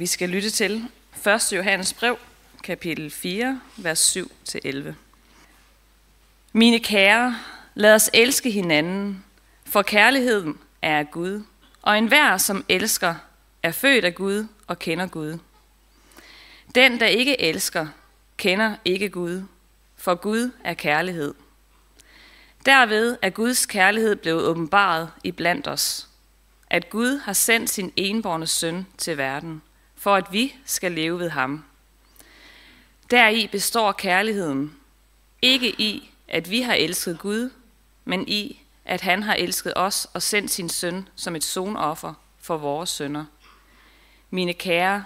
[0.00, 0.88] Vi skal lytte til
[1.26, 1.52] 1.
[1.52, 2.18] Johannes brev,
[2.64, 4.92] kapitel 4, vers 7-11.
[6.52, 7.38] Mine kære,
[7.74, 9.24] lad os elske hinanden,
[9.64, 11.42] for kærligheden er af Gud,
[11.82, 13.14] og enhver, som elsker,
[13.62, 15.38] er født af Gud og kender Gud.
[16.74, 17.86] Den, der ikke elsker,
[18.36, 19.42] kender ikke Gud,
[19.96, 21.34] for Gud er kærlighed.
[22.66, 26.08] Derved er Guds kærlighed blevet åbenbaret i blandt os,
[26.70, 29.62] at Gud har sendt sin enborne søn til verden,
[30.00, 31.64] for at vi skal leve ved ham.
[33.10, 34.76] Deri består kærligheden,
[35.42, 37.50] ikke i, at vi har elsket Gud,
[38.04, 42.56] men i, at han har elsket os og sendt sin søn som et sonoffer for
[42.56, 43.24] vores sønder.
[44.30, 45.04] Mine kære,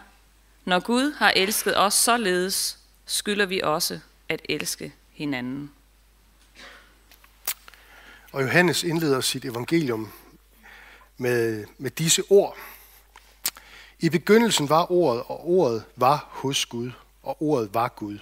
[0.65, 5.71] når Gud har elsket os således, skylder vi også at elske hinanden.
[8.33, 10.13] Og Johannes indleder sit evangelium
[11.19, 12.57] med, med disse ord.
[14.05, 16.91] I begyndelsen var ordet, og ordet var hos Gud,
[17.23, 18.19] og ordet var Gud.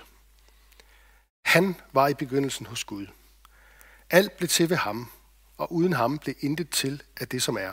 [1.45, 3.07] Han var i begyndelsen hos Gud.
[4.11, 5.11] Alt blev til ved ham,
[5.57, 7.73] og uden ham blev intet til af det, som er.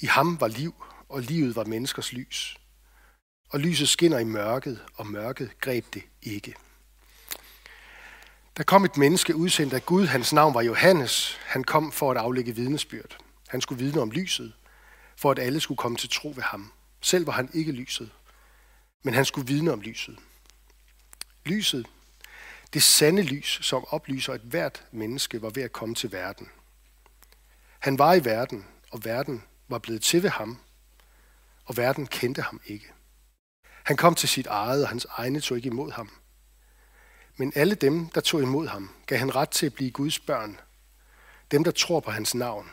[0.00, 0.74] I ham var liv,
[1.08, 2.56] og livet var menneskers lys.
[3.50, 6.54] Og lyset skinner i mørket, og mørket greb det ikke.
[8.56, 10.06] Der kom et menneske udsendt af Gud.
[10.06, 11.38] Hans navn var Johannes.
[11.46, 13.16] Han kom for at aflægge vidnesbyrd.
[13.48, 14.52] Han skulle vidne om lyset,
[15.20, 16.72] for at alle skulle komme til tro ved ham.
[17.00, 18.10] Selv var han ikke lyset,
[19.02, 20.18] men han skulle vidne om lyset.
[21.44, 21.86] Lyset,
[22.72, 26.48] det sande lys, som oplyser, at hvert menneske var ved at komme til verden.
[27.78, 30.58] Han var i verden, og verden var blevet til ved ham,
[31.64, 32.92] og verden kendte ham ikke.
[33.84, 36.10] Han kom til sit eget, og hans egne tog ikke imod ham.
[37.36, 40.60] Men alle dem, der tog imod ham, gav han ret til at blive Guds børn.
[41.50, 42.70] Dem, der tror på hans navn.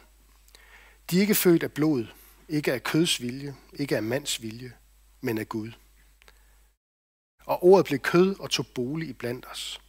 [1.10, 2.08] De er ikke født af blod,
[2.50, 4.74] ikke af køds vilje, ikke af mands vilje,
[5.22, 5.72] men af Gud.
[7.46, 9.82] Og ordet blev kød og tog bolig i blandt os.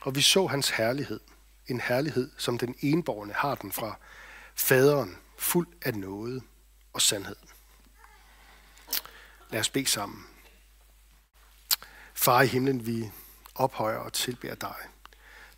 [0.00, 1.20] Og vi så hans herlighed.
[1.66, 3.98] En herlighed, som den enborgne har den fra
[4.54, 6.42] faderen, fuld af noget
[6.92, 7.36] og sandhed.
[9.50, 10.26] Lad os bede sammen.
[12.14, 13.10] Far i himlen, vi
[13.54, 14.76] ophøjer og tilbærer dig.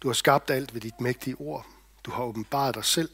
[0.00, 1.66] Du har skabt alt ved dit mægtige ord.
[2.04, 3.10] Du har åbenbaret dig selv.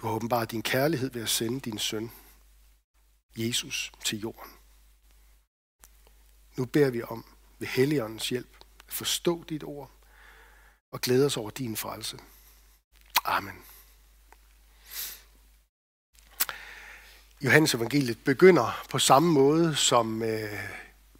[0.00, 2.10] Du har åbenbart din kærlighed ved at sende din søn,
[3.36, 4.50] Jesus, til jorden.
[6.56, 7.24] Nu beder vi om
[7.58, 8.56] ved Helligåndens hjælp
[8.88, 9.90] at forstå dit ord
[10.92, 12.18] og glæde os over din frelse.
[13.24, 13.54] Amen.
[17.40, 20.70] Johannes evangeliet begynder på samme måde, som øh,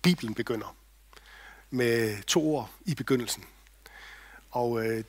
[0.02, 0.76] Bibelen begynder.
[1.70, 3.44] Med to ord i begyndelsen.
[4.50, 5.04] Og øh,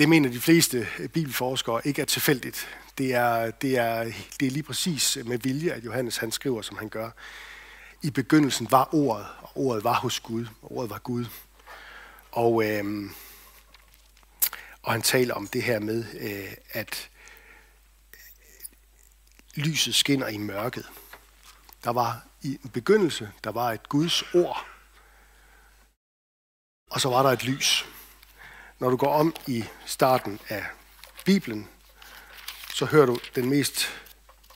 [0.00, 2.68] det mener de fleste øh, bibelforskere ikke er tilfældigt.
[2.98, 4.04] Det er, det, er,
[4.40, 7.10] det er lige præcis øh, med vilje, at Johannes han skriver, som han gør.
[8.02, 11.26] I begyndelsen var ordet, og ordet var hos Gud, og ordet var Gud.
[12.30, 13.10] Og, øh,
[14.82, 17.10] og han taler om det her med, øh, at
[19.56, 20.86] øh, lyset skinner i mørket.
[21.84, 24.66] Der var i en begyndelse, der var et Guds ord,
[26.90, 27.86] og så var der et lys.
[28.80, 30.64] Når du går om i starten af
[31.24, 31.68] Bibelen,
[32.74, 33.86] så hører du den mest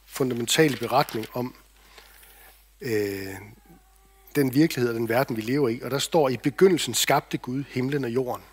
[0.06, 1.54] fundamentale beretning om
[2.80, 3.34] øh,
[4.34, 5.80] den virkelighed og den verden, vi lever i.
[5.82, 8.44] Og der står, i begyndelsen skabte Gud himlen og jorden.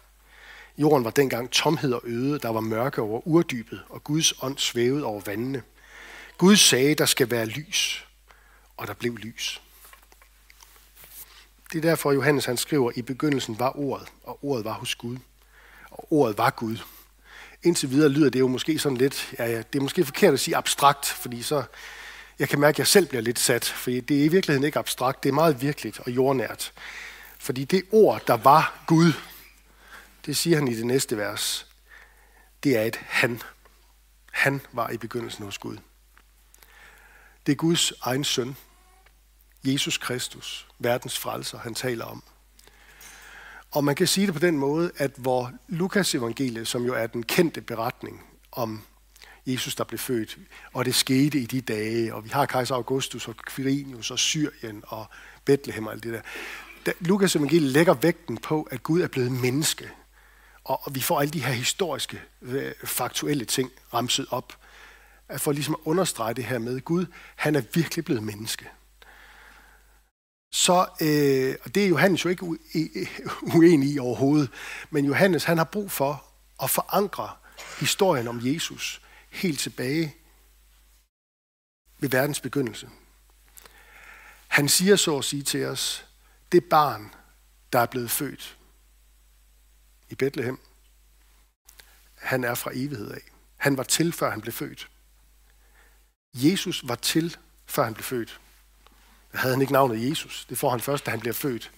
[0.77, 5.05] Jorden var dengang tomhed og øde, der var mørke over urdybet, og Guds ånd svævede
[5.05, 5.63] over vandene.
[6.37, 8.07] Gud sagde, der skal være lys,
[8.77, 9.61] og der blev lys.
[11.73, 15.17] Det er derfor, Johannes han skriver, i begyndelsen var ordet, og ordet var hos Gud,
[15.91, 16.77] og ordet var Gud.
[17.63, 20.39] Indtil videre lyder det jo måske sådan lidt, ja, ja, det er måske forkert at
[20.39, 21.63] sige abstrakt, fordi så,
[22.39, 24.79] jeg kan mærke, at jeg selv bliver lidt sat, for det er i virkeligheden ikke
[24.79, 26.73] abstrakt, det er meget virkeligt og jordnært.
[27.37, 29.13] Fordi det ord, der var Gud,
[30.25, 31.67] det siger han i det næste vers,
[32.63, 33.41] det er et han.
[34.31, 35.77] Han var i begyndelsen hos Gud.
[37.45, 38.57] Det er Guds egen søn,
[39.63, 42.23] Jesus Kristus, verdens frelser, han taler om.
[43.71, 47.07] Og man kan sige det på den måde, at hvor Lukas evangeliet, som jo er
[47.07, 48.81] den kendte beretning om
[49.45, 50.37] Jesus, der blev født,
[50.73, 54.83] og det skete i de dage, og vi har kejser Augustus og Quirinius og Syrien
[54.87, 55.05] og
[55.45, 56.13] Bethlehem og alt det
[56.85, 56.91] der.
[56.99, 59.89] Lukas evangeliet lægger vægten på, at Gud er blevet menneske.
[60.63, 64.57] Og vi får alle de her historiske, øh, faktuelle ting ramset op
[65.37, 68.69] for ligesom at understrege det her med, Gud, han er virkelig blevet menneske.
[70.51, 72.45] Så, øh, og det er Johannes jo ikke
[73.55, 74.49] uenig i overhovedet,
[74.89, 76.25] men Johannes han har brug for
[76.63, 77.29] at forankre
[77.79, 80.15] historien om Jesus helt tilbage
[81.99, 82.89] ved verdens begyndelse.
[84.47, 86.05] Han siger så at sige til os,
[86.51, 87.13] det barn,
[87.73, 88.57] der er blevet født
[90.09, 90.59] i Bethlehem,
[92.15, 93.21] han er fra evighed af.
[93.57, 94.89] Han var til, før han blev født.
[96.33, 98.39] Jesus var til, før han blev født.
[99.33, 100.45] Havde han ikke navnet Jesus.
[100.49, 101.71] Det får han først, da han bliver født.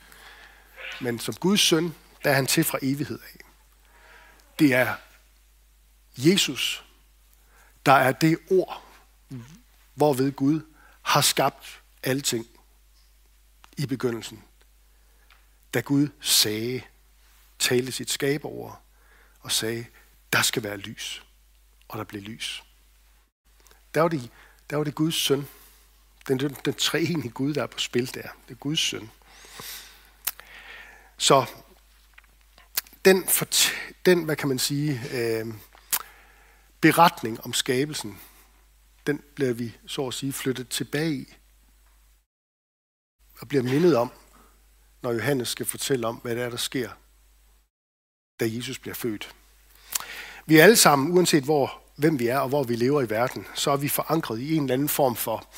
[1.02, 3.40] Men som Guds søn, der er han til fra evighed af.
[4.60, 4.96] Det er
[6.18, 6.86] Jesus,
[7.86, 8.84] der er det ord,
[9.94, 10.62] hvorved Gud
[11.02, 12.48] har skabt alting
[13.78, 14.44] i begyndelsen.
[15.74, 16.82] Da Gud sagde,
[17.60, 18.82] talte sit skaberord
[19.40, 19.86] og sagde,
[20.34, 21.24] der skal være lys.
[21.88, 22.64] Og der blev lys.
[23.94, 24.30] Der var det,
[24.70, 25.48] der var det Guds søn.
[26.28, 28.22] Den, den, den treenige Gud, der er på spil der.
[28.22, 29.12] Det er Guds søn.
[31.18, 31.46] Så
[33.06, 33.28] den,
[34.06, 35.54] den hvad kan man sige, øh,
[36.82, 38.20] beretning om skabelsen,
[39.08, 41.34] den bliver vi så at sige flyttet tilbage i.
[43.40, 44.12] Og bliver mindet om,
[45.02, 46.90] når Johannes skal fortælle om, hvad det er, der sker,
[48.40, 49.36] da Jesus bliver født.
[50.46, 53.48] Vi er alle sammen, uanset hvor, hvem vi er og hvor vi lever i verden,
[53.56, 55.50] så er vi forankret i en eller anden form for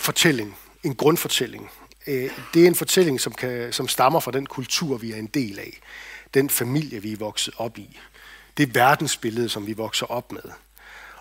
[0.00, 1.70] fortælling, en grundfortælling.
[2.06, 5.26] Øh, det er en fortælling, som, kan, som stammer fra den kultur, vi er en
[5.26, 5.80] del af.
[6.34, 7.98] Den familie, vi er vokset op i.
[8.56, 10.42] Det verdensbillede, som vi vokser op med.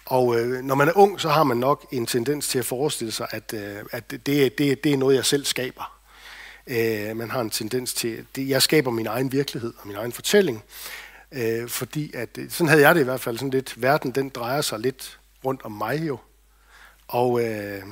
[0.06, 3.12] Og øh, når man er ung, så har man nok en tendens til at forestille
[3.12, 4.26] sig, at, øh, at det,
[4.58, 6.00] det, det er noget, jeg selv skaber.
[6.68, 10.12] Øh, man har en tendens til, at jeg skaber min egen virkelighed og min egen
[10.12, 10.64] fortælling.
[11.32, 13.82] Øh, fordi at, øh, sådan havde jeg det i hvert fald sådan lidt.
[13.82, 16.18] Verden, den drejer sig lidt rundt om mig jo.
[17.08, 17.84] Og øh,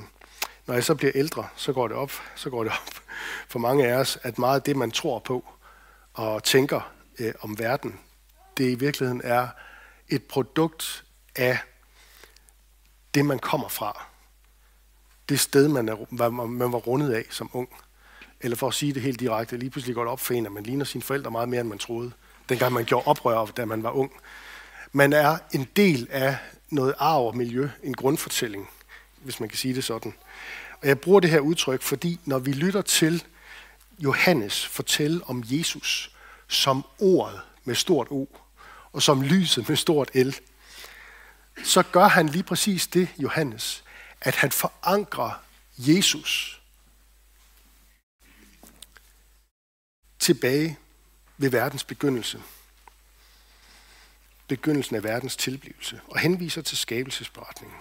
[0.68, 3.02] når jeg så bliver ældre, så går det op, så går det op
[3.48, 5.46] for mange af os, at meget af det, man tror på
[6.14, 8.00] og tænker øh, om verden,
[8.58, 9.48] det i virkeligheden er
[10.10, 11.04] et produkt
[11.36, 11.58] af
[13.14, 14.06] det, man kommer fra.
[15.30, 17.70] Det sted, man, er, man var rundet af som ung.
[18.42, 20.52] Eller for at sige det helt direkte, lige pludselig går det op for en, at
[20.52, 22.12] man ligner sine forældre meget mere, end man troede.
[22.50, 24.12] Dengang man gjorde oprør, da man var ung.
[24.92, 26.38] Man er en del af
[26.70, 28.70] noget arv og miljø, en grundfortælling,
[29.18, 30.14] hvis man kan sige det sådan.
[30.82, 33.24] Og jeg bruger det her udtryk, fordi når vi lytter til
[34.00, 36.12] Johannes fortælle om Jesus
[36.48, 38.38] som ordet med stort O,
[38.92, 40.30] og som lyset med stort L,
[41.64, 43.84] så gør han lige præcis det, Johannes,
[44.22, 45.32] at han forankrer
[45.78, 46.62] Jesus
[50.20, 50.78] tilbage
[51.38, 52.42] ved verdens begyndelse.
[54.48, 57.78] Begyndelsen af verdens tilblivelse, og henviser til skabelsesberetningen.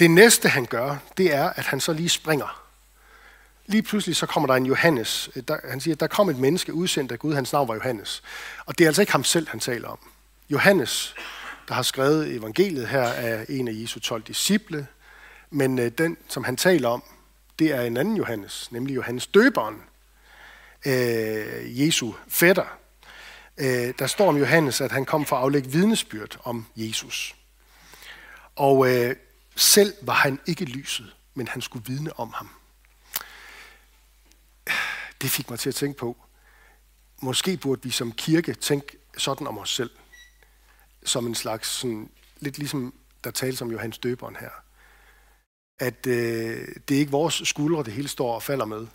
[0.00, 2.62] Det næste, han gør, det er, at han så lige springer.
[3.66, 5.30] Lige pludselig så kommer der en Johannes.
[5.36, 7.74] Øh, der, han siger, at der kom et menneske udsendt af Gud, hans navn var
[7.74, 8.22] Johannes.
[8.66, 9.98] Og det er altså ikke ham selv, han taler om.
[10.50, 11.14] Johannes,
[11.68, 14.86] der har skrevet evangeliet her, er en af Jesu 12 disciple.
[15.50, 17.02] Men øh, den, som han taler om,
[17.58, 19.76] det er en anden Johannes, nemlig Johannes døberen,
[20.86, 22.78] øh, Jesu fætter.
[23.58, 27.34] Øh, der står om Johannes, at han kom for at aflægge vidnesbyrd om Jesus.
[28.56, 29.16] Og øh,
[29.60, 32.50] selv var han ikke lyset, men han skulle vidne om ham.
[35.22, 36.16] Det fik mig til at tænke på,
[37.22, 39.90] måske burde vi som kirke tænke sådan om os selv.
[41.04, 44.50] Som en slags, sådan, lidt ligesom der tales om Johannes døberen her.
[45.78, 48.86] At øh, det er ikke vores skuldre, det hele står og falder med.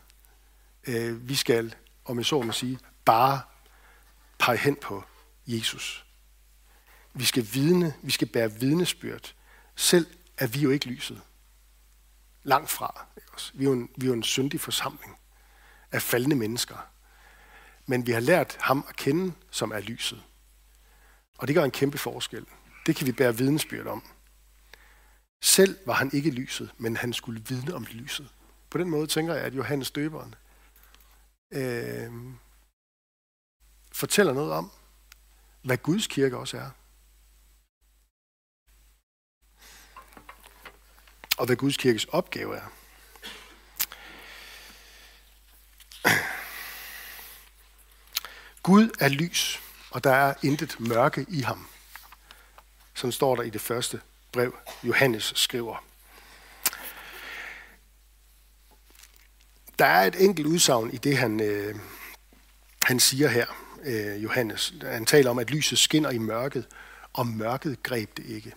[0.88, 1.75] Øh, vi skal,
[2.06, 3.42] om jeg så må sige, bare
[4.39, 5.04] pege hen på
[5.48, 6.06] Jesus.
[7.13, 9.34] Vi skal vidne, vi skal bære vidnesbyrd.
[9.75, 11.22] Selv er vi jo ikke lyset.
[12.44, 13.06] Langt fra.
[13.54, 15.18] Vi er jo en, vi er jo en syndig forsamling
[15.92, 16.77] af faldende mennesker.
[17.86, 20.24] Men vi har lært ham at kende, som er lyset.
[21.38, 22.46] Og det gør en kæmpe forskel.
[22.86, 24.04] Det kan vi bære vidensbyrd om.
[25.42, 28.30] Selv var han ikke lyset, men han skulle vidne om lyset.
[28.70, 30.36] På den måde tænker jeg, at Johannes døberen
[31.51, 32.12] øh,
[33.92, 34.72] fortæller noget om,
[35.63, 36.70] hvad Guds kirke også er.
[41.38, 42.72] Og hvad Guds kirkes opgave er.
[48.63, 49.62] Gud er lys,
[49.92, 51.68] og der er intet mørke i ham.
[52.94, 54.01] Som står der i det første
[54.32, 55.84] brev, Johannes skriver.
[59.80, 61.75] Der er et enkelt udsagn i det, han, øh,
[62.84, 63.46] han siger her,
[63.84, 64.74] øh, Johannes.
[64.84, 66.68] Han taler om, at lyset skinner i mørket,
[67.13, 68.54] og mørket greb det ikke.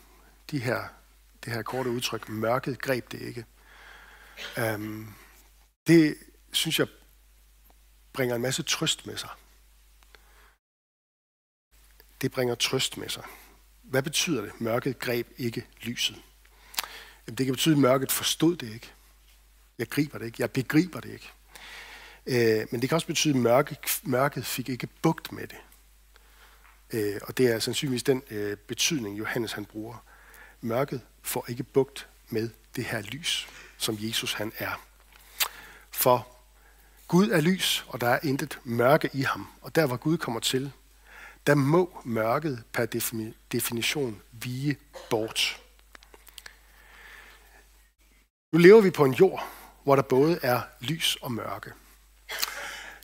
[0.50, 0.84] De her
[1.44, 3.44] det her korte udtryk, mørket greb det ikke.
[4.58, 5.06] Øhm,
[5.86, 6.16] det
[6.52, 6.86] synes jeg
[8.12, 9.30] bringer en masse trøst med sig.
[12.20, 13.24] Det bringer trøst med sig.
[13.82, 14.60] Hvad betyder det?
[14.60, 16.16] Mørket greb ikke lyset.
[17.26, 18.92] Jamen, det kan betyde, at mørket forstod det ikke.
[19.78, 20.36] Jeg griber det ikke.
[20.38, 21.30] Jeg begriber det ikke.
[22.26, 25.58] Øh, men det kan også betyde, at mørke, mørket fik ikke bugt med det.
[26.92, 30.04] Øh, og det er sandsynligvis den øh, betydning, Johannes han bruger.
[30.60, 34.80] Mørket får ikke bugt med det her lys, som Jesus han er.
[35.90, 36.28] For
[37.08, 39.46] Gud er lys, og der er intet mørke i ham.
[39.60, 40.72] Og der hvor Gud kommer til,
[41.46, 42.86] der må mørket per
[43.52, 44.78] definition vige
[45.10, 45.60] bort.
[48.52, 49.48] Nu lever vi på en jord,
[49.84, 51.72] hvor der både er lys og mørke.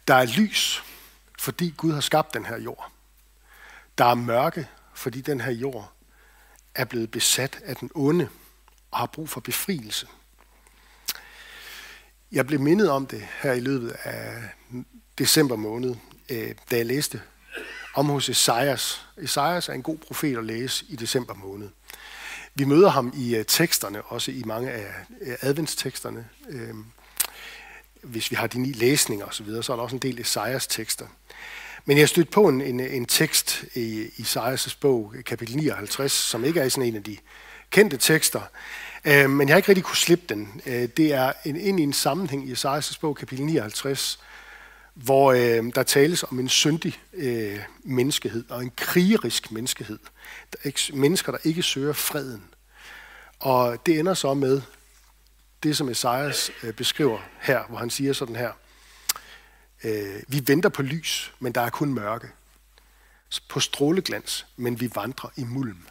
[0.08, 0.82] Der er lys,
[1.38, 2.92] fordi Gud har skabt den her jord.
[3.98, 5.93] Der er mørke, fordi den her jord
[6.74, 8.28] er blevet besat af den onde
[8.90, 10.06] og har brug for befrielse.
[12.32, 14.42] Jeg blev mindet om det her i løbet af
[15.18, 15.94] december måned,
[16.28, 17.22] øh, da jeg læste
[17.94, 19.06] om hos Esajas.
[19.16, 21.68] Esajas er en god profet at læse i december måned.
[22.54, 26.28] Vi møder ham i øh, teksterne, også i mange af øh, adventsteksterne.
[28.02, 30.66] Hvis vi har de ni læsninger osv., så, så er der også en del Esajas
[30.66, 31.06] tekster.
[31.86, 36.60] Men jeg stødte på en, en, en tekst i Isaias' bog, kapitel 59, som ikke
[36.60, 37.16] er sådan en af de
[37.70, 38.40] kendte tekster,
[39.04, 40.60] øh, men jeg har ikke rigtig kunne slippe den.
[40.66, 44.20] Øh, det er en, ind i en sammenhæng i Isaias' bog, kapitel 59,
[44.94, 49.98] hvor øh, der tales om en syndig øh, menneskehed og en krigerisk menneskehed.
[50.52, 52.44] Der er ikke, mennesker, der ikke søger freden.
[53.38, 54.60] Og det ender så med
[55.62, 58.52] det, som Esajas øh, beskriver her, hvor han siger sådan her.
[59.84, 62.28] Øh, vi venter på lys, men der er kun mørke.
[63.48, 65.86] På stråleglans, men vi vandrer i mulm.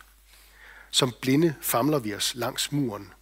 [0.92, 3.14] Som blinde famler vi os langs muren.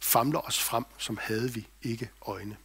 [0.00, 2.56] Famler os frem, som havde vi ikke øjne.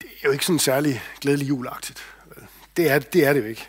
[0.00, 2.02] Det er jo ikke sådan særlig glædelig julagtigt.
[2.76, 3.68] Det er, det er det jo ikke.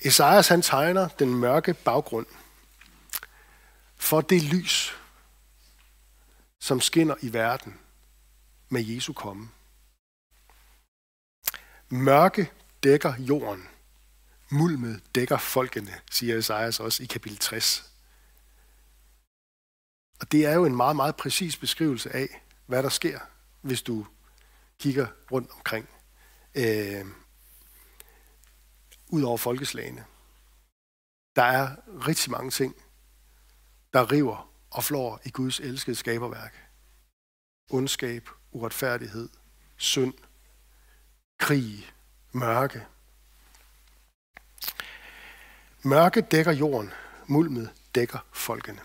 [0.00, 2.26] Esajas han tegner den mørke baggrund
[3.96, 4.96] for det lys,
[6.60, 7.78] som skinner i verden
[8.68, 9.48] med Jesu komme.
[11.90, 12.52] Mørke
[12.82, 13.68] dækker jorden.
[14.50, 17.92] Mulmet dækker folkene, siger Esajas også i kapitel 60.
[20.20, 23.20] Og det er jo en meget, meget præcis beskrivelse af, hvad der sker,
[23.60, 24.06] hvis du
[24.78, 25.88] kigger rundt omkring.
[26.54, 27.06] Øh,
[29.08, 30.04] ud over folkeslagene.
[31.36, 31.76] Der er
[32.08, 32.74] rigtig mange ting,
[33.92, 36.68] der river og flår i Guds elskede skaberværk.
[37.70, 39.28] Ondskab, uretfærdighed,
[39.76, 40.14] synd,
[41.38, 41.90] krig,
[42.32, 42.86] mørke.
[45.82, 46.92] Mørke dækker jorden,
[47.26, 48.80] mulmet dækker folkene.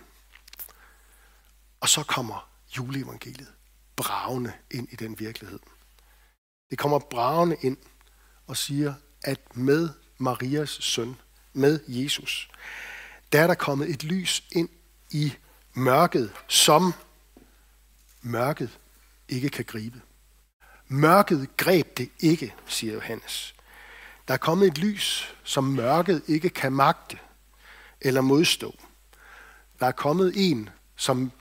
[1.80, 3.54] Og så kommer juleevangeliet
[3.96, 5.60] bravende ind i den virkelighed.
[6.70, 7.78] Det kommer bravende ind
[8.48, 8.94] og siger,
[9.24, 11.16] at med Marias søn,
[11.54, 12.50] med Jesus,
[13.32, 14.70] der er der kommet et lys ind
[15.12, 15.34] i
[15.74, 16.94] mørket, som
[18.22, 18.80] mørket
[19.30, 20.02] ikke kan gribe.
[20.88, 23.56] Mørket greb det ikke, siger Johannes.
[24.28, 27.20] Der er kommet et lys, som mørket ikke kan magte
[28.02, 28.80] eller modstå.
[29.80, 31.32] Der er kommet en, som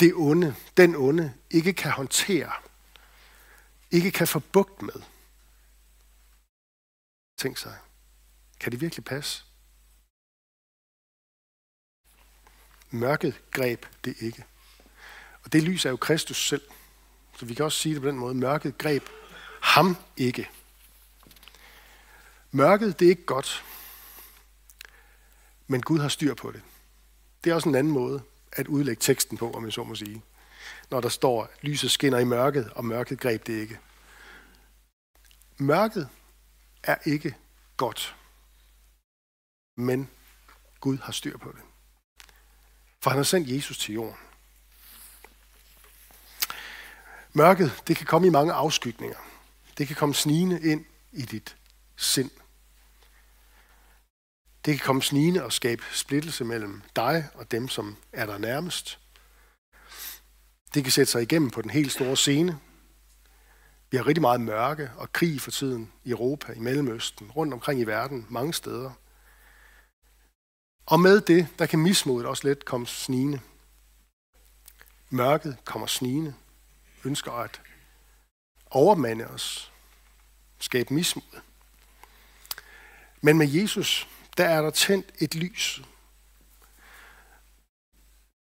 [0.00, 2.52] det onde, den onde, ikke kan håndtere,
[3.90, 5.02] ikke kan få bugt med.
[7.38, 7.78] Tænk sig.
[8.60, 9.44] Kan det virkelig passe?
[12.90, 14.44] Mørket greb det ikke.
[15.44, 16.62] Og det lys er jo Kristus selv.
[17.36, 18.34] Så vi kan også sige det på den måde.
[18.34, 19.08] Mørket greb
[19.62, 20.50] ham ikke.
[22.50, 23.64] Mørket, det er ikke godt.
[25.66, 26.62] Men Gud har styr på det.
[27.44, 28.22] Det er også en anden måde
[28.52, 30.22] at udlægge teksten på, om jeg så må sige.
[30.90, 33.78] Når der står, lyset skinner i mørket, og mørket greb det ikke.
[35.56, 36.08] Mørket
[36.82, 37.34] er ikke
[37.76, 38.16] godt.
[39.76, 40.10] Men
[40.80, 41.60] Gud har styr på det.
[43.02, 44.16] For han har sendt Jesus til jorden.
[47.36, 49.16] Mørket, det kan komme i mange afskygninger.
[49.78, 51.56] Det kan komme snigende ind i dit
[51.96, 52.30] sind.
[54.64, 58.98] Det kan komme snigende og skabe splittelse mellem dig og dem, som er der nærmest.
[60.74, 62.58] Det kan sætte sig igennem på den helt store scene.
[63.90, 67.80] Vi har rigtig meget mørke og krig for tiden i Europa, i Mellemøsten, rundt omkring
[67.80, 68.90] i verden, mange steder.
[70.86, 73.40] Og med det, der kan mismodet også let komme snigende.
[75.10, 76.34] Mørket kommer snigende,
[77.04, 77.60] ønsker at
[78.70, 79.72] overmande os,
[80.58, 81.40] skabe mismod.
[83.20, 85.82] Men med Jesus, der er der tændt et lys,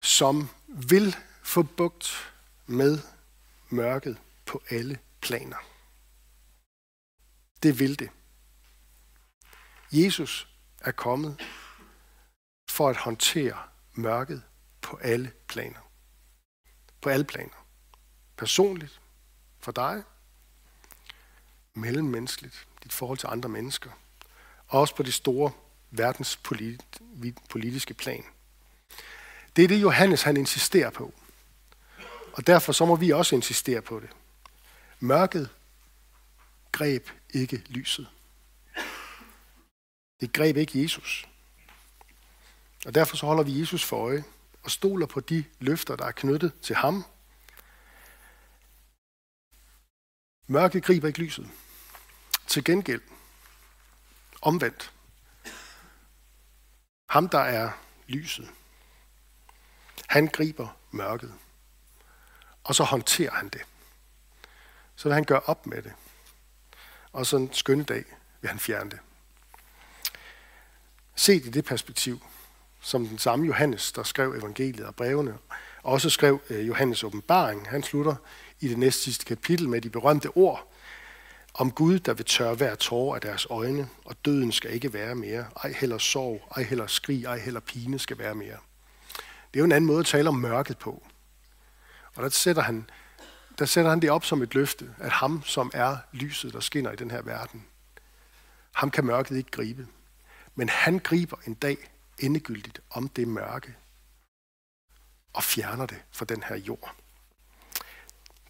[0.03, 2.33] som vil få bugt
[2.65, 2.99] med
[3.69, 5.57] mørket på alle planer.
[7.63, 8.09] Det vil det.
[9.91, 10.47] Jesus
[10.81, 11.41] er kommet
[12.69, 14.43] for at håndtere mørket
[14.81, 15.79] på alle planer.
[17.01, 17.64] på alle planer.
[18.37, 19.01] Personligt,
[19.59, 20.03] for dig,
[21.73, 23.89] mellemmenneskeligt, dit forhold til andre mennesker,
[24.67, 25.51] og også på det store
[25.91, 28.23] verdenspolitiske plan.
[29.55, 31.13] Det er det, Johannes han insisterer på.
[32.33, 34.09] Og derfor så må vi også insistere på det.
[34.99, 35.49] Mørket
[36.71, 38.07] greb ikke lyset.
[40.21, 41.27] Det greb ikke Jesus.
[42.85, 44.23] Og derfor så holder vi Jesus for øje
[44.63, 47.05] og stoler på de løfter, der er knyttet til ham.
[50.47, 51.49] Mørke griber ikke lyset.
[52.47, 53.01] Til gengæld,
[54.41, 54.93] omvendt,
[57.09, 57.71] ham der er
[58.07, 58.49] lyset,
[60.07, 61.33] han griber mørket,
[62.63, 63.61] og så håndterer han det.
[64.95, 65.93] Så vil han gøre op med det.
[67.11, 68.05] Og så en skønne dag
[68.41, 68.99] vil han fjerne det.
[71.15, 72.25] Set i det perspektiv,
[72.81, 75.37] som den samme Johannes, der skrev evangeliet og brevene,
[75.83, 77.69] også skrev øh, Johannes åbenbaring.
[77.69, 78.15] Han slutter
[78.59, 80.71] i det næste sidste kapitel med de berømte ord
[81.53, 85.15] om Gud, der vil tørre hver tårer af deres øjne, og døden skal ikke være
[85.15, 85.45] mere.
[85.63, 88.57] Ej heller sorg, ej heller skrig, ej heller pine skal være mere.
[89.53, 91.03] Det er jo en anden måde at tale om mørket på.
[92.15, 92.89] Og der sætter han,
[93.59, 96.91] der sætter han det op som et løfte, at ham, som er lyset, der skinner
[96.91, 97.65] i den her verden,
[98.71, 99.87] ham kan mørket ikke gribe.
[100.55, 101.77] Men han griber en dag
[102.19, 103.75] endegyldigt om det mørke
[105.33, 106.95] og fjerner det fra den her jord.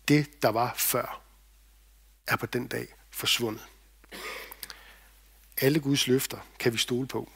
[0.08, 1.22] Det, der var før,
[2.28, 3.66] er på den dag forsvundet.
[5.62, 7.30] Alle Guds løfter kan vi stole på.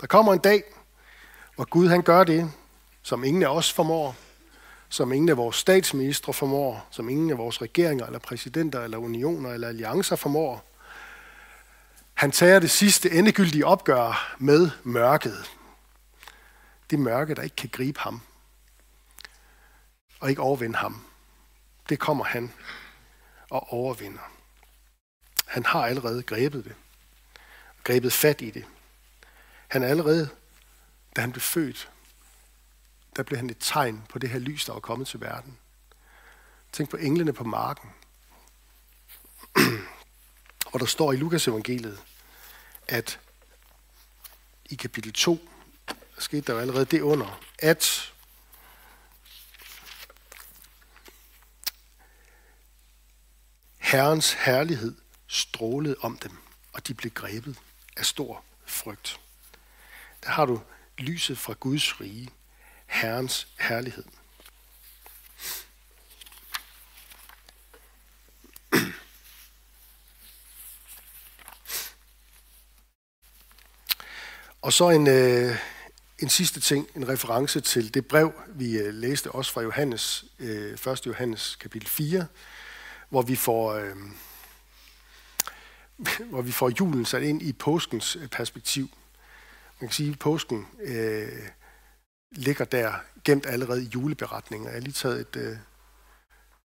[0.00, 0.62] Der kommer en dag,
[1.54, 2.52] hvor Gud han gør det,
[3.02, 4.16] som ingen af os formår,
[4.88, 9.50] som ingen af vores statsministre formår, som ingen af vores regeringer eller præsidenter eller unioner
[9.50, 10.64] eller alliancer formår.
[12.14, 15.50] Han tager det sidste endegyldige opgør med mørket.
[16.90, 18.20] Det mørke, der ikke kan gribe ham
[20.20, 21.07] og ikke overvinde ham.
[21.88, 22.52] Det kommer han
[23.50, 24.32] og overvinder.
[25.46, 26.74] Han har allerede grebet det.
[27.84, 28.64] Grebet fat i det.
[29.68, 30.28] Han er allerede,
[31.16, 31.90] da han blev født,
[33.16, 35.58] der blev han et tegn på det her lys, der var kommet til verden.
[36.72, 37.90] Tænk på englene på marken.
[40.72, 42.02] Og der står i Lukas evangeliet,
[42.88, 43.20] at
[44.64, 45.48] i kapitel 2,
[45.88, 48.12] der skete der jo allerede det under, at
[53.92, 54.94] Herrens herlighed
[55.26, 56.32] strålede om dem,
[56.72, 57.58] og de blev grebet
[57.96, 59.20] af stor frygt.
[60.24, 60.60] Der har du
[60.98, 62.30] lyset fra Guds rige,
[62.86, 64.04] Herrens herlighed.
[74.62, 75.56] Og så en, øh,
[76.18, 80.72] en sidste ting, en reference til det brev, vi øh, læste også fra Johannes, øh,
[80.72, 81.06] 1.
[81.06, 82.26] Johannes kapitel 4,
[83.08, 83.72] hvor vi får...
[83.72, 83.96] Øh,
[86.30, 88.90] hvor vi får julen sat ind i påskens øh, perspektiv.
[89.80, 91.28] Man kan sige, at påsken øh,
[92.30, 92.92] ligger der
[93.24, 94.66] gemt allerede i juleberetningen.
[94.66, 95.56] Jeg har lige taget et, øh,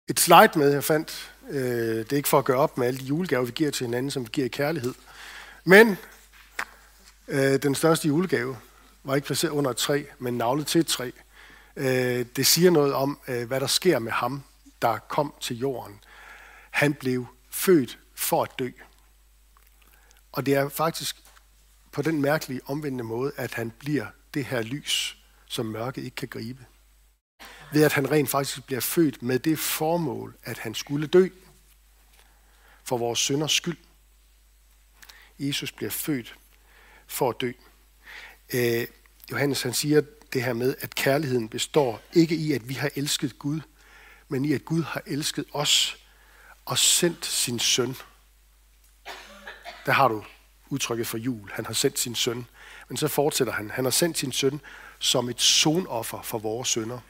[0.08, 1.32] et slide med, jeg fandt.
[1.50, 3.86] Øh, det er ikke for at gøre op med alle de julegaver, vi giver til
[3.86, 4.94] hinanden, som vi giver i kærlighed.
[5.64, 5.96] Men
[7.28, 8.56] øh, den største julegave
[9.04, 11.10] var ikke placeret under et træ, men navlet til et træ.
[11.76, 14.42] Øh, det siger noget om, øh, hvad der sker med ham,
[14.82, 16.00] der kom til jorden.
[16.78, 18.70] Han blev født for at dø.
[20.32, 21.16] Og det er faktisk
[21.92, 26.28] på den mærkelige omvendte måde, at han bliver det her lys, som mørket ikke kan
[26.28, 26.66] gribe.
[27.72, 31.28] Ved at han rent faktisk bliver født med det formål, at han skulle dø
[32.84, 33.78] for vores synders skyld.
[35.38, 36.36] Jesus bliver født
[37.06, 37.52] for at dø.
[38.54, 38.86] Øh,
[39.30, 43.38] Johannes han siger det her med, at kærligheden består ikke i, at vi har elsket
[43.38, 43.60] Gud,
[44.28, 46.04] men i, at Gud har elsket os
[46.68, 47.96] og sendt sin søn
[49.88, 50.24] der har du
[50.68, 51.50] udtrykket for jul.
[51.52, 52.46] Han har sendt sin søn.
[52.88, 53.70] Men så fortsætter han.
[53.70, 54.60] Han har sendt sin søn
[54.98, 57.00] som et sonoffer for vores sønder.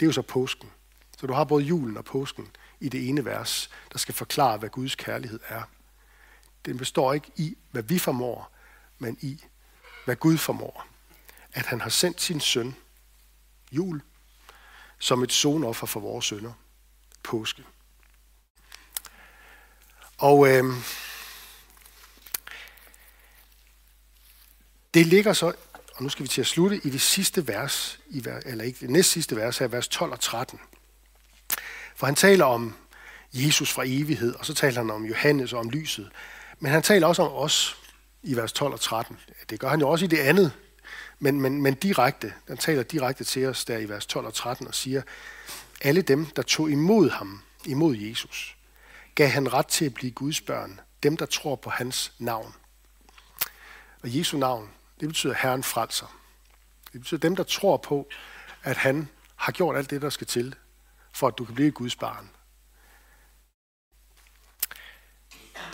[0.00, 0.70] Det er jo så påsken.
[1.18, 4.68] Så du har både julen og påsken i det ene vers, der skal forklare, hvad
[4.68, 5.62] Guds kærlighed er.
[6.64, 8.52] Den består ikke i, hvad vi formår,
[8.98, 9.44] men i,
[10.04, 10.86] hvad Gud formår.
[11.52, 12.76] At han har sendt sin søn,
[13.72, 14.02] jul,
[14.98, 16.52] som et sonoffer for vores sønder,
[17.22, 17.64] påske.
[20.18, 20.64] Og øh,
[24.96, 25.52] Det ligger så,
[25.94, 28.90] og nu skal vi til at slutte, i det sidste vers, i, eller ikke det
[28.90, 30.60] næst sidste vers her, vers 12 og 13.
[31.96, 32.74] For han taler om
[33.32, 36.10] Jesus fra evighed, og så taler han om Johannes og om lyset.
[36.58, 37.76] Men han taler også om os
[38.22, 39.16] i vers 12 og 13.
[39.50, 40.52] Det gør han jo også i det andet,
[41.18, 42.32] men, men, men direkte.
[42.48, 45.02] Han taler direkte til os der i vers 12 og 13 og siger,
[45.80, 48.55] alle dem, der tog imod ham, imod Jesus,
[49.16, 52.54] gav han ret til at blive Guds børn, dem, der tror på hans navn.
[54.02, 56.20] Og Jesu navn, det betyder Herren frelser.
[56.92, 58.08] Det betyder dem, der tror på,
[58.62, 60.54] at han har gjort alt det, der skal til,
[61.12, 62.30] for at du kan blive Guds barn.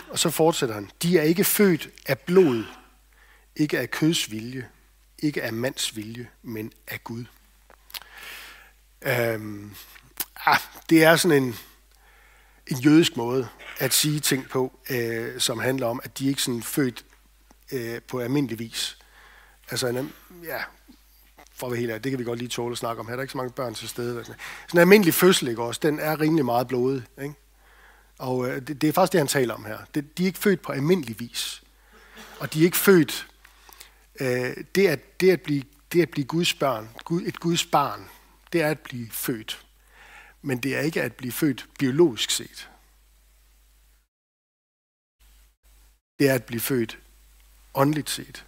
[0.09, 0.91] Og så fortsætter han.
[1.03, 2.65] De er ikke født af blod,
[3.57, 4.69] ikke af køds vilje,
[5.19, 7.25] ikke af mands vilje, men af Gud.
[9.03, 9.75] Øhm,
[10.47, 10.59] ah,
[10.91, 11.55] det er sådan en,
[12.67, 13.49] en jødisk måde
[13.79, 17.05] at sige ting på, øh, som handler om, at de ikke sådan født
[17.73, 18.99] øh, på almindelig vis.
[19.71, 20.13] Altså, en,
[20.45, 20.63] ja,
[21.55, 23.13] for at være helt ærlig, det kan vi godt lige tåle at snakke om her.
[23.13, 24.25] Der er ikke så mange børn til stede.
[24.25, 24.41] Sådan
[24.73, 27.05] en almindelig fødsel, ikke også, den er rimelig meget blodet.
[27.23, 27.35] Ikke?
[28.19, 29.79] Og øh, det, det er faktisk det, han taler om her.
[29.95, 31.63] Det, de er ikke født på almindelig vis.
[32.39, 33.29] Og de er ikke født...
[34.21, 38.09] Øh, det, at, det, at blive, det at blive Guds børn, Gud, et Guds barn,
[38.53, 39.65] det er at blive født.
[40.43, 42.71] Men det er ikke at blive født biologisk set.
[46.19, 46.99] Det er at blive født
[47.75, 48.47] åndeligt set.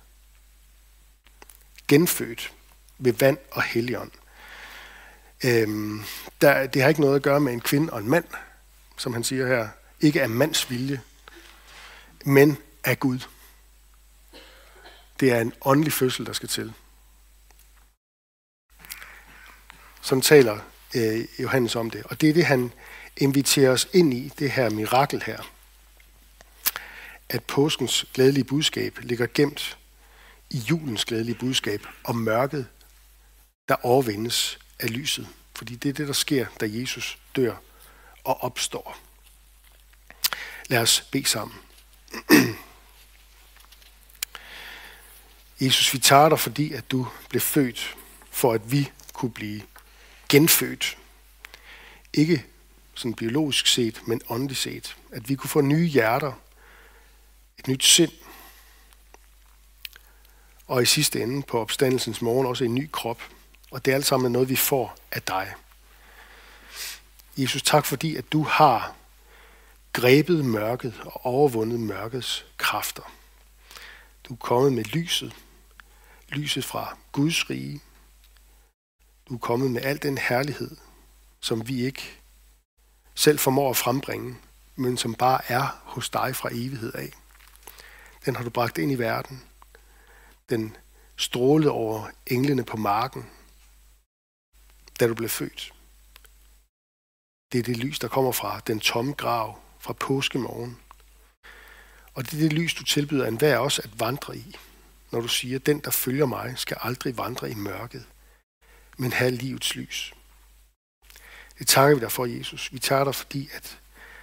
[1.89, 2.53] Genfødt
[2.99, 4.11] ved vand og helligånd.
[5.45, 6.03] Øhm,
[6.41, 8.25] der, det har ikke noget at gøre med en kvinde og en mand,
[8.97, 9.69] som han siger her.
[10.01, 11.01] Ikke af mands vilje,
[12.25, 13.19] men af Gud.
[15.21, 16.73] Det er en åndelig fødsel, der skal til.
[20.01, 20.61] Sådan taler
[20.95, 22.03] øh, Johannes om det.
[22.05, 22.73] Og det er det, han
[23.17, 25.51] inviterer os ind i, det her mirakel her.
[27.29, 29.79] At påskens glædelige budskab ligger gemt
[30.51, 32.67] i julens glædelige budskab om mørket,
[33.69, 35.29] der overvindes af lyset.
[35.55, 37.55] Fordi det er det, der sker, da Jesus dør
[38.25, 38.99] og opstår.
[40.67, 41.57] Lad os bede sammen.
[45.61, 47.97] Jesus, vi tager dig, fordi at du blev født,
[48.31, 49.63] for at vi kunne blive
[50.35, 50.99] genfødt.
[52.13, 52.45] Ikke
[52.95, 54.97] sådan biologisk set, men åndeligt set.
[55.13, 56.33] At vi kunne få nye hjerter,
[57.59, 58.13] et nyt sind,
[60.67, 63.23] og i sidste ende på opstandelsens morgen også en ny krop.
[63.71, 65.55] Og det er alt sammen noget, vi får af dig.
[67.37, 68.95] Jesus, tak fordi, at du har
[69.93, 73.13] grebet mørket og overvundet mørkets kræfter.
[74.25, 75.33] Du er kommet med lyset,
[76.29, 77.81] lyset fra Guds rige.
[79.29, 80.77] Du er kommet med al den herlighed,
[81.41, 82.21] som vi ikke
[83.15, 84.37] selv formår at frembringe,
[84.77, 87.13] men som bare er hos dig fra evighed af.
[88.25, 89.45] Den har du bragt ind i verden.
[90.51, 90.77] Den
[91.17, 93.31] strålede over englene på marken,
[95.01, 95.75] da du blev født.
[97.53, 100.79] Det er det lys, der kommer fra den tomme grav fra påskemorgen.
[102.15, 104.57] Og det er det lys, du tilbyder enhver os at vandre i,
[105.11, 108.07] når du siger, den, der følger mig, skal aldrig vandre i mørket,
[108.97, 110.15] men have livets lys.
[111.59, 112.73] Det takker vi dig for, Jesus.
[112.73, 113.79] Vi takker dig, fordi at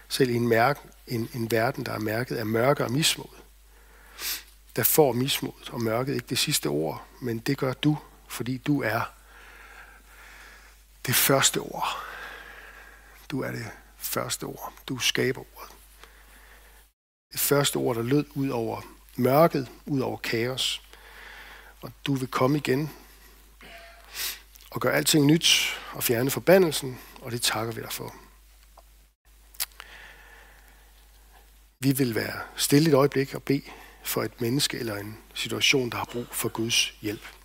[0.08, 3.42] selv i en, mærke, en, en verden, der er mærket af mørke og mismod,
[4.76, 8.82] der får mismodet og mørket ikke det sidste ord, men det gør du, fordi du
[8.82, 9.02] er
[11.06, 11.88] det første ord.
[13.32, 14.74] Du er det første ord.
[14.88, 15.76] Du skaber ordet.
[17.32, 18.82] Det første ord, der lød ud over
[19.16, 20.82] mørket, ud over kaos.
[21.82, 22.90] Og du vil komme igen
[24.72, 28.16] og gøre alting nyt og fjerne forbandelsen, og det takker vi dig for.
[31.80, 33.62] Vi vil være stille et øjeblik og bede
[34.04, 37.41] for et menneske eller en situation, der har brug for Guds hjælp.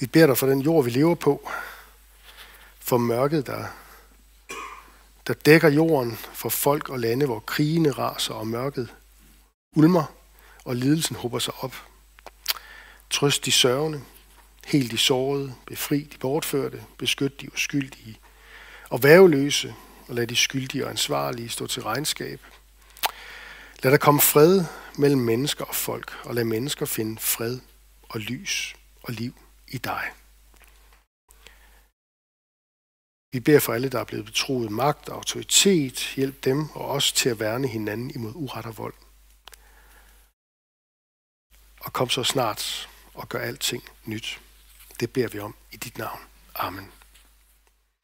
[0.00, 1.50] Vi beder dig for den jord, vi lever på,
[2.78, 3.64] for mørket, der,
[5.26, 8.94] der dækker jorden for folk og lande, hvor krigene raser og mørket
[9.76, 10.04] ulmer,
[10.64, 11.76] og lidelsen hopper sig op.
[13.10, 14.02] Trøst de sørgende,
[14.66, 18.18] helt de sårede, befri de bortførte, beskyt de uskyldige,
[18.90, 19.74] og væveløse,
[20.08, 22.40] og lad de skyldige og ansvarlige stå til regnskab.
[23.82, 24.64] Lad der komme fred
[24.98, 27.58] mellem mennesker og folk, og lad mennesker finde fred
[28.08, 29.34] og lys og liv
[29.70, 30.12] i dig.
[33.32, 36.12] Vi beder for alle, der er blevet betroet magt og autoritet.
[36.16, 38.94] Hjælp dem og os til at værne hinanden imod uret og vold.
[41.80, 44.40] Og kom så snart og gør alting nyt.
[45.00, 46.20] Det beder vi om i dit navn.
[46.54, 46.92] Amen.